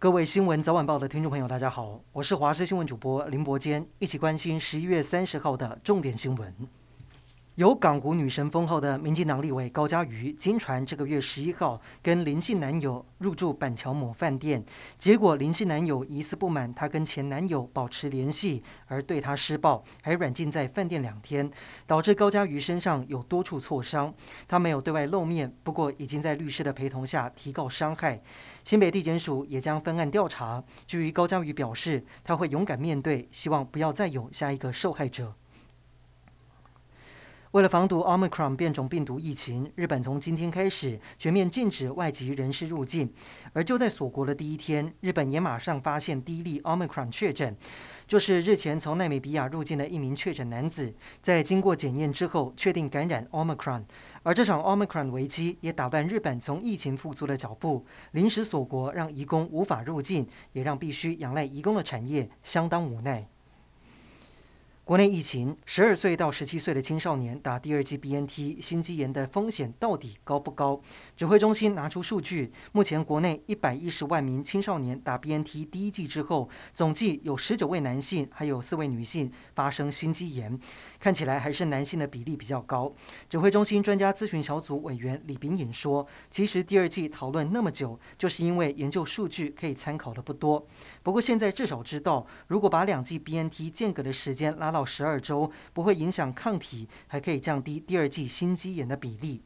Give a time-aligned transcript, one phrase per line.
[0.00, 6.54] 各位新闻早晚报的听众朋友，大家好，我是华视新闻主播林伯坚，一起关心十一月三十号的重点新闻。
[7.58, 14.64] 有港湖女神封号的民进党立委高嘉瑜，经传这个月十一号跟林姓男友入住板桥某饭店，
[14.96, 21.50] 结果林姓男友疑似不满她跟前男友保持联系，而对她施暴，还软禁在饭店两天，
[21.84, 24.14] 导致高嘉瑜身上有多处挫伤。
[24.46, 28.22] 她没有对外露面，不过已经在律师的陪同下提告伤害。
[28.62, 30.62] 新北地检署也将分案调查。
[30.86, 35.34] 至于高嘉瑜表示，她会勇敢面对，希望不要再有下一个受害者。
[37.52, 43.10] 为了防堵 Omicron 变种病毒疫情，日本从今天开始全面禁止外籍人士入境。
[43.54, 47.56] 而就在锁国的第一天，日本也马上发现第一例 Omicron 确诊，
[48.06, 50.92] 就是日前从奈米比亚入境的一名确诊男子，
[51.22, 53.84] 在经过检验之后确定感染 Omicron。
[54.22, 63.26] 而这场 Omicron 危机也打乱日本从疫情复苏的脚步，临时锁国让移工无法入境，也让必须仰赖移工的产业相当无奈。
[64.88, 70.80] 国内疫情，十二岁到十七岁的青少年打第二剂 BNT 心肌炎的风险到底高不高？
[71.14, 80.58] 指挥中心拿出数据，目前国内一百一十万名青少年打 BNT 第一剂之后，总计有十九位男性，还有四位女性发生心肌炎，
[80.98, 82.90] 看起来还是男性的比例比较高。
[83.28, 90.66] 指挥中心专家咨询小组委员李秉颖说：“其实第二剂讨论那么久，就是因为研究数据可以参考的不多。
[91.02, 99.42] 不过现在至少知道，如果把两剂 BNT 间隔的时间拉到。”到十二周不会影响抗体，还可以降低第二季心肌炎的比例。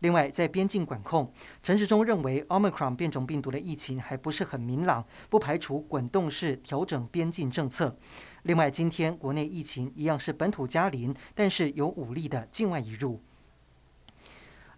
[0.00, 1.32] 另外，在边境管控，
[1.62, 7.96] 陈时中认为 Omicron 变种病毒的疫情还不是很明朗，不排除滚动式调整边境政策。
[8.42, 13.22] 另外，今天国内疫情一样是本土加零，但是有五例的境外移入。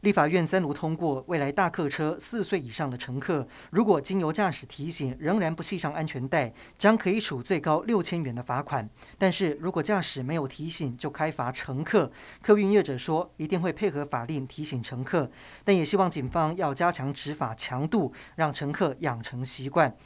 [0.02, 8.88] 立法院三读通过，未来大客车四岁以上的乘客，如果经由驾驶提醒仍然不系上安全带，将可以处最高六千元的罚款。
[9.18, 12.10] 但是如果驾驶没有提醒就开罚乘客，
[12.42, 15.30] 客运业者说一定会配合法令提醒乘客，
[15.64, 19.96] 但也希望警方要加强执法强度，让乘客养成习惯。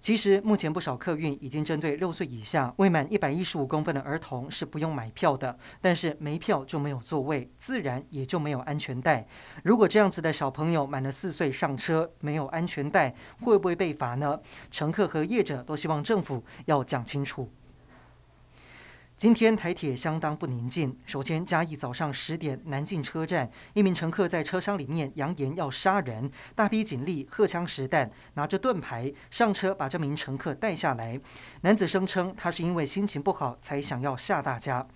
[0.00, 9.26] 其实，目前不少客运已经针对六岁以下未满一百一十五公分的儿童是不用买票的，但是没票就没有座位，自然也就没有安全带。
[9.64, 14.40] 如果这样子的小朋友满了四岁上车没有安全带，会不会被罚呢？
[14.70, 17.50] 乘客和业者都希望政府要讲清楚。
[19.18, 20.96] 今天台铁相当不宁静。
[21.04, 31.20] 首先，嘉义早上十点南进车站，一名乘客在车厢里面扬言要杀人，大批警力荷枪实弹，拿着盾牌上车把这名乘客带下来。
[31.62, 34.86] 男子声称他是因为心情不好才想要吓大家。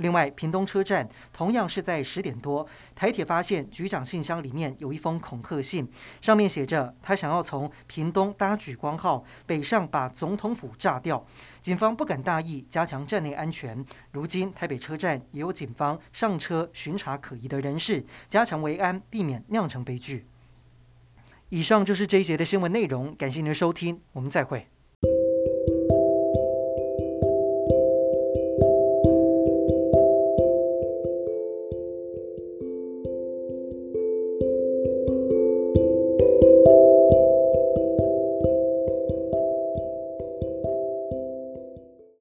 [0.00, 5.86] 另外，屏东车站同样是在十点多，台铁发现局长信箱里面有一封恐吓信，
[6.22, 11.22] 上面写着他想要从屏东搭莒光号北上把总统府炸掉。
[11.60, 13.84] 警方不敢大意，加强站内安全。
[14.12, 20.26] 如今台北车站也有警方上车巡查可疑的人士，加强维安，避免酿成悲剧。
[21.50, 24.66] 以上就是这一节的新闻内容，感谢您的收听，我们再会。